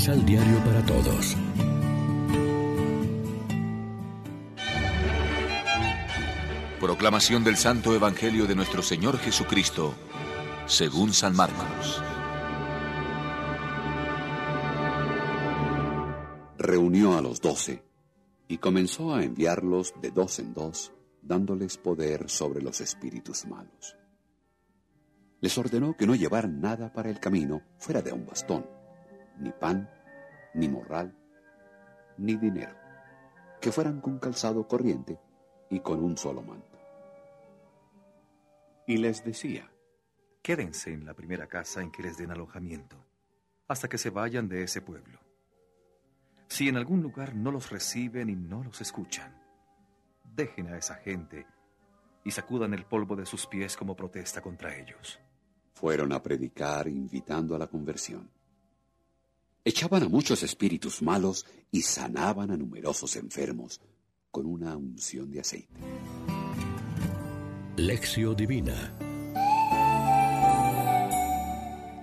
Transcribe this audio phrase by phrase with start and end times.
[0.00, 1.36] Misal Diario para Todos.
[6.80, 9.92] Proclamación del Santo Evangelio de nuestro Señor Jesucristo,
[10.64, 12.02] según San Marcos.
[16.56, 17.84] Reunió a los doce
[18.48, 23.98] y comenzó a enviarlos de dos en dos, dándoles poder sobre los espíritus malos.
[25.42, 28.80] Les ordenó que no llevaran nada para el camino fuera de un bastón,
[29.38, 29.88] ni pan,
[30.54, 31.14] ni morral,
[32.18, 32.74] ni dinero,
[33.60, 35.18] que fueran con calzado corriente
[35.70, 36.70] y con un solo manto
[38.90, 39.70] y les decía,
[40.42, 42.96] Quédense en la primera casa en que les den alojamiento,
[43.68, 45.20] hasta que se vayan de ese pueblo.
[46.48, 49.40] Si en algún lugar no los reciben y no los escuchan,
[50.24, 51.46] dejen a esa gente
[52.24, 55.20] y sacudan el polvo de sus pies como protesta contra ellos.
[55.74, 58.28] Fueron a predicar invitando a la conversión.
[59.70, 63.80] Echaban a muchos espíritus malos y sanaban a numerosos enfermos
[64.32, 65.72] con una unción de aceite.
[67.76, 68.92] Lección Divina.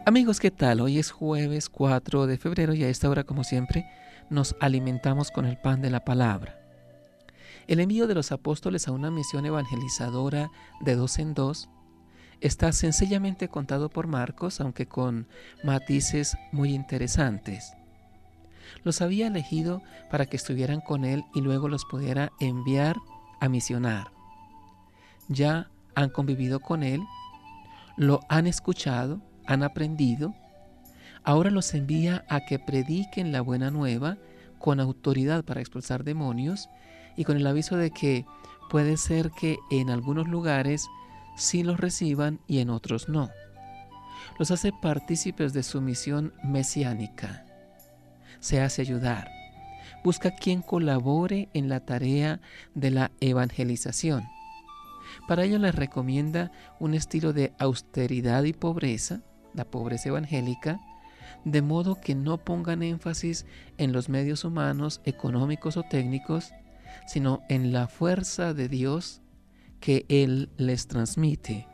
[0.06, 0.80] Amigos, ¿qué tal?
[0.80, 3.86] Hoy es jueves 4 de febrero y a esta hora, como siempre,
[4.30, 6.58] nos alimentamos con el pan de la palabra.
[7.68, 11.68] El envío de los apóstoles a una misión evangelizadora de dos en dos
[12.42, 15.28] está sencillamente contado por Marcos, aunque con
[15.64, 17.74] matices muy interesantes.
[18.84, 22.98] Los había elegido para que estuvieran con él y luego los pudiera enviar
[23.40, 24.18] a misionar
[25.28, 27.02] ya han convivido con Él,
[27.96, 30.36] lo han escuchado, han aprendido,
[31.24, 34.18] ahora los envía a que prediquen la buena nueva
[34.60, 36.70] con autoridad para expulsar demonios
[37.16, 38.26] y con el aviso de que
[38.70, 40.88] puede ser que en algunos lugares
[41.38, 43.30] sí los reciban y en otros no.
[44.40, 47.46] Los hace partícipes de su misión mesiánica.
[48.40, 49.30] Se hace ayudar.
[50.04, 52.40] Busca quien colabore en la tarea
[52.76, 54.28] de la evangelización
[55.28, 59.22] para ello les recomienda un estilo de austeridad y pobreza,
[59.54, 60.80] la pobreza evangélica,
[61.46, 63.46] de modo que no pongan énfasis
[63.78, 66.52] en los medios humanos, económicos o técnicos,
[67.08, 69.22] sino en la fuerza de Dios
[69.80, 71.68] que Él les transmite.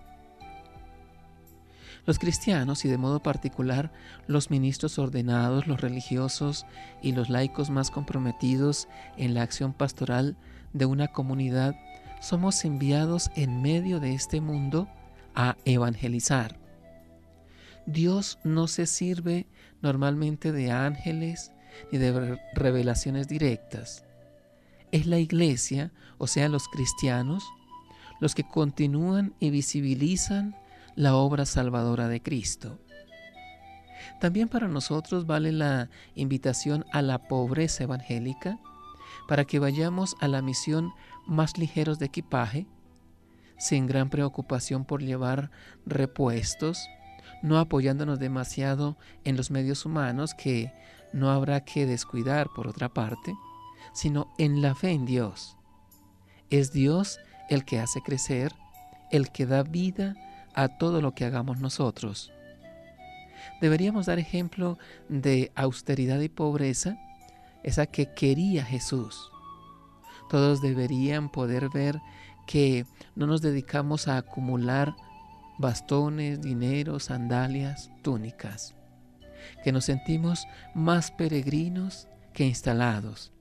[2.05, 3.91] Los cristianos y de modo particular
[4.27, 6.65] los ministros ordenados, los religiosos
[7.01, 10.35] y los laicos más comprometidos en la acción pastoral
[10.73, 11.75] de una comunidad
[12.19, 14.87] somos enviados en medio de este mundo
[15.35, 16.57] a evangelizar.
[17.85, 19.47] Dios no se sirve
[19.81, 21.51] normalmente de ángeles
[21.91, 24.05] ni de revelaciones directas.
[24.91, 27.43] Es la iglesia, o sea, los cristianos,
[28.23, 30.55] los que continúan y visibilizan
[30.95, 32.79] la obra salvadora de Cristo.
[34.21, 38.59] También para nosotros vale la invitación a la pobreza evangélica
[39.27, 40.93] para que vayamos a la misión
[41.27, 42.65] más ligeros de equipaje,
[43.57, 45.51] sin gran preocupación por llevar
[45.85, 46.87] repuestos,
[47.41, 50.71] no apoyándonos demasiado en los medios humanos que
[51.11, 53.35] no habrá que descuidar por otra parte,
[53.93, 55.57] sino en la fe en Dios.
[56.49, 57.19] Es Dios
[57.53, 58.53] el que hace crecer,
[59.11, 60.15] el que da vida
[60.53, 62.31] a todo lo que hagamos nosotros.
[63.61, 64.77] Deberíamos dar ejemplo
[65.09, 66.97] de austeridad y pobreza,
[67.63, 69.33] esa que quería Jesús
[70.33, 72.01] todos deberían poder ver
[72.47, 74.95] que no nos dedicamos a acumular
[75.59, 78.73] bastones, dinero, sandalias, túnicas,
[79.63, 83.31] que nos sentimos más peregrinos que instalados,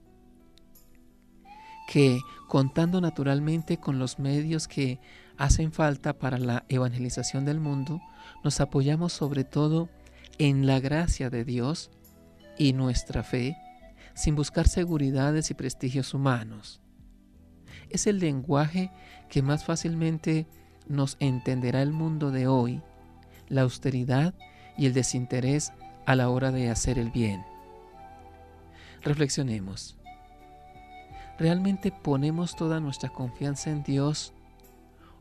[1.87, 4.99] que contando naturalmente con los medios que
[5.37, 8.01] hacen falta para la evangelización del mundo,
[8.43, 9.89] nos apoyamos sobre todo
[10.37, 11.91] en la gracia de Dios
[12.57, 13.57] y nuestra fe,
[14.13, 16.83] sin buscar seguridades y prestigios humanos
[17.93, 18.91] es el lenguaje
[19.29, 20.47] que más fácilmente
[20.87, 22.81] nos entenderá el mundo de hoy,
[23.47, 24.33] la austeridad
[24.77, 25.71] y el desinterés
[26.05, 27.45] a la hora de hacer el bien.
[29.01, 29.95] Reflexionemos.
[31.39, 34.33] ¿Realmente ponemos toda nuestra confianza en Dios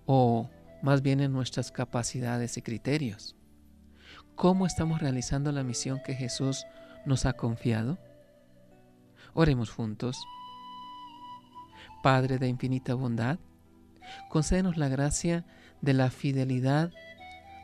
[0.04, 0.50] o
[0.82, 3.34] más bien en nuestras capacidades y criterios?
[4.34, 6.66] ¿Cómo estamos realizando la misión que Jesús
[7.06, 7.98] nos ha confiado?
[9.34, 10.22] Oremos juntos.
[12.02, 13.38] Padre de infinita bondad,
[14.28, 15.46] concédenos la gracia
[15.80, 16.90] de la fidelidad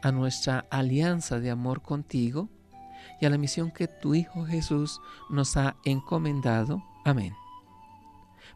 [0.03, 2.49] a nuestra alianza de amor contigo
[3.21, 6.83] y a la misión que tu Hijo Jesús nos ha encomendado.
[7.05, 7.35] Amén.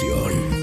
[0.00, 0.59] Reflexión.